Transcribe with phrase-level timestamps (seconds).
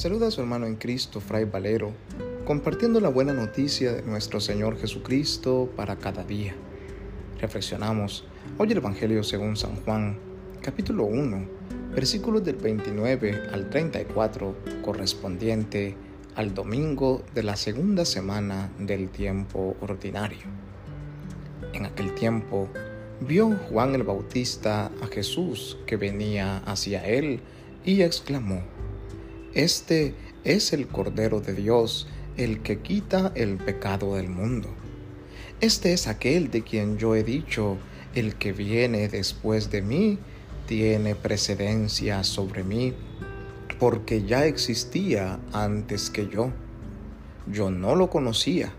[0.00, 1.92] saluda a su hermano en Cristo, Fray Valero,
[2.46, 6.54] compartiendo la buena noticia de nuestro Señor Jesucristo para cada día.
[7.38, 8.24] Reflexionamos
[8.56, 10.18] hoy el Evangelio según San Juan,
[10.62, 11.44] capítulo 1,
[11.94, 15.94] versículos del 29 al 34, correspondiente
[16.34, 20.46] al domingo de la segunda semana del tiempo ordinario.
[21.74, 22.70] En aquel tiempo,
[23.20, 27.40] vio Juan el Bautista a Jesús que venía hacia él
[27.84, 28.62] y exclamó,
[29.54, 30.14] Este
[30.44, 34.68] es el Cordero de Dios, el que quita el pecado del mundo.
[35.60, 37.76] Este es aquel de quien yo he dicho,
[38.14, 40.18] el que viene después de mí
[40.66, 42.94] tiene precedencia sobre mí,
[43.78, 46.52] porque ya existía antes que yo.
[47.46, 48.72] Yo no lo conocía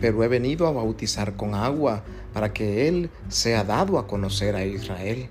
[0.00, 4.64] pero he venido a bautizar con agua para que Él sea dado a conocer a
[4.64, 5.28] Israel.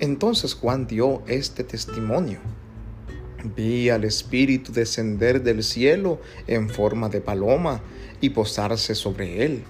[0.00, 2.38] Entonces Juan dio este testimonio.
[3.54, 7.82] Vi al Espíritu descender del cielo en forma de paloma
[8.20, 9.64] y posarse sobre él.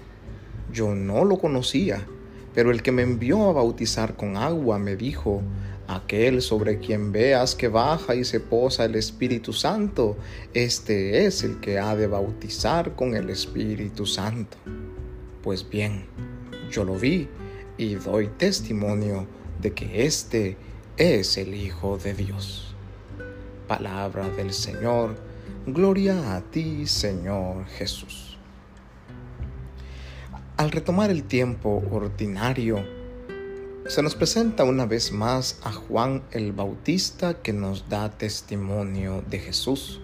[0.71, 2.05] Yo no lo conocía,
[2.53, 5.41] pero el que me envió a bautizar con agua me dijo,
[5.87, 10.17] Aquel sobre quien veas que baja y se posa el Espíritu Santo,
[10.53, 14.57] este es el que ha de bautizar con el Espíritu Santo.
[15.41, 16.05] Pues bien,
[16.69, 17.29] yo lo vi
[17.77, 19.27] y doy testimonio
[19.61, 20.57] de que este
[20.97, 22.76] es el Hijo de Dios.
[23.67, 25.17] Palabra del Señor,
[25.65, 28.37] gloria a ti, Señor Jesús.
[30.55, 32.85] Al retomar el tiempo ordinario,
[33.87, 39.39] se nos presenta una vez más a Juan el Bautista que nos da testimonio de
[39.39, 39.99] Jesús.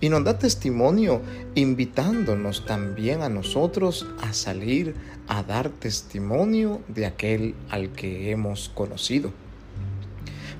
[0.00, 1.22] Y nos da testimonio
[1.54, 4.94] invitándonos también a nosotros a salir
[5.28, 9.32] a dar testimonio de aquel al que hemos conocido.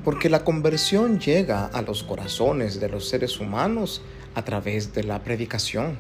[0.05, 4.02] Porque la conversión llega a los corazones de los seres humanos
[4.34, 5.98] a través de la predicación,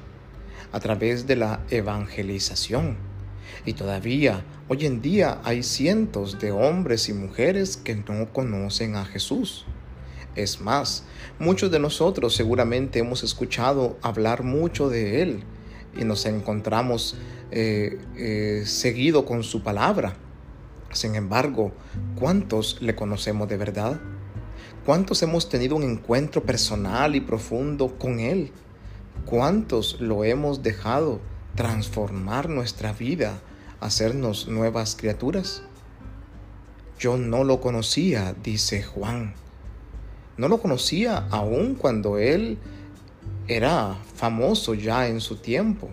[0.72, 3.14] a través de la evangelización
[3.64, 9.04] y todavía hoy en día hay cientos de hombres y mujeres que no conocen a
[9.04, 9.64] Jesús.
[10.36, 11.04] Es más,
[11.38, 15.44] muchos de nosotros seguramente hemos escuchado hablar mucho de Él
[15.96, 17.16] y nos encontramos
[17.50, 20.16] eh, eh, seguido con su palabra.
[20.94, 21.72] Sin embargo,
[22.18, 24.00] ¿cuántos le conocemos de verdad?
[24.86, 28.52] ¿Cuántos hemos tenido un encuentro personal y profundo con Él?
[29.26, 31.20] ¿Cuántos lo hemos dejado
[31.56, 33.40] transformar nuestra vida,
[33.80, 35.62] hacernos nuevas criaturas?
[36.98, 39.34] Yo no lo conocía, dice Juan.
[40.36, 42.58] No lo conocía aún cuando él
[43.48, 45.88] era famoso ya en su tiempo.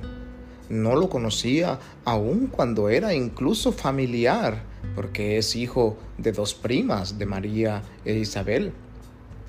[0.69, 4.63] No lo conocía aún cuando era incluso familiar,
[4.95, 8.73] porque es hijo de dos primas, de María e Isabel.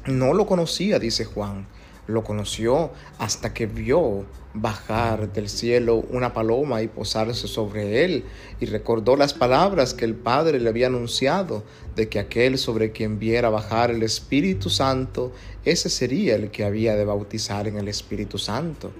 [0.06, 1.66] No lo conocía, dice Juan,
[2.06, 8.24] lo conoció hasta que vio bajar del cielo una paloma y posarse sobre él,
[8.60, 11.64] y recordó las palabras que el Padre le había anunciado
[11.96, 15.32] de que aquel sobre quien viera bajar el Espíritu Santo,
[15.64, 18.92] ese sería el que había de bautizar en el Espíritu Santo.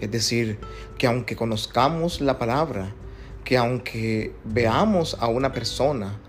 [0.00, 0.58] Es decir,
[0.98, 2.94] que aunque conozcamos la palabra,
[3.50, 6.20] que aunque veamos a una persona,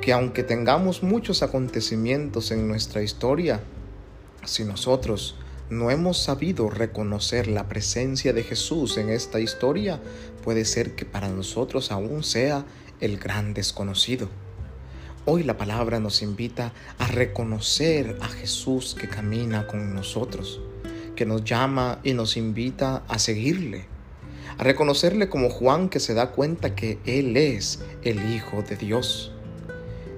[0.00, 3.60] que aunque tengamos muchos acontecimientos en nuestra historia,
[4.44, 5.34] si nosotros
[5.70, 10.00] no hemos sabido reconocer la presencia de Jesús en esta historia,
[10.44, 12.64] puede ser que para nosotros aún sea
[13.00, 14.28] el gran desconocido.
[15.24, 20.60] Hoy la palabra nos invita a reconocer a Jesús que camina con nosotros,
[21.16, 23.97] que nos llama y nos invita a seguirle,
[24.58, 29.32] a reconocerle como Juan que se da cuenta que Él es el Hijo de Dios.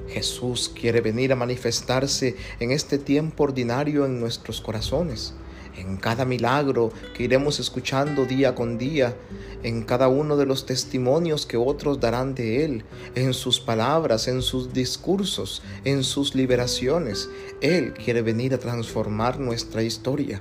[0.09, 5.35] Jesús quiere venir a manifestarse en este tiempo ordinario en nuestros corazones
[5.77, 9.17] en cada milagro que iremos escuchando día con día,
[9.63, 12.85] en cada uno de los testimonios que otros darán de Él,
[13.15, 17.29] en sus palabras, en sus discursos, en sus liberaciones.
[17.61, 20.41] Él quiere venir a transformar nuestra historia,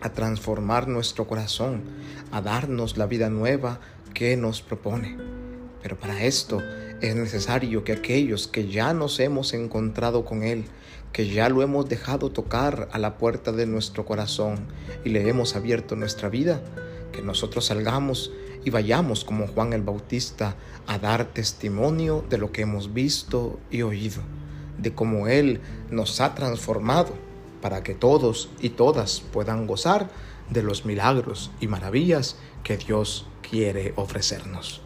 [0.00, 1.82] a transformar nuestro corazón,
[2.32, 3.80] a darnos la vida nueva
[4.14, 5.16] que nos propone.
[5.82, 6.60] Pero para esto
[7.00, 10.64] es necesario que aquellos que ya nos hemos encontrado con Él,
[11.12, 14.66] que ya lo hemos dejado tocar a la puerta de nuestro corazón
[15.04, 16.62] y le hemos abierto nuestra vida,
[17.12, 18.32] que nosotros salgamos
[18.64, 20.56] y vayamos como Juan el Bautista
[20.86, 24.22] a dar testimonio de lo que hemos visto y oído,
[24.78, 25.60] de cómo Él
[25.90, 27.14] nos ha transformado
[27.66, 30.08] para que todos y todas puedan gozar
[30.50, 34.82] de los milagros y maravillas que Dios quiere ofrecernos.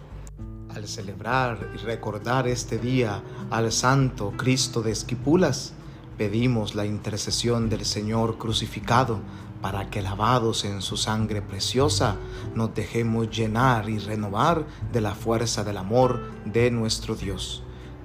[0.71, 5.75] Al celebrar y recordar este día al Santo Cristo de Esquipulas,
[6.17, 9.21] pedimos la intercesión del Señor crucificado
[9.61, 12.17] para que lavados en su sangre preciosa
[12.55, 17.63] nos dejemos llenar y renovar de la fuerza del amor de nuestro Dios.